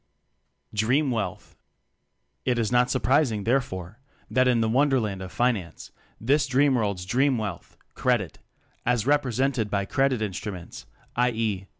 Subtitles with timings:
[0.73, 1.55] Dream Wealth.
[2.43, 3.99] It is not surprising therefore
[4.31, 8.39] that in the wonderland of Finance this dreamworld's dream wealth "Credit"
[8.83, 11.29] as represented by "credit instru ments," i.
[11.29, 11.67] e.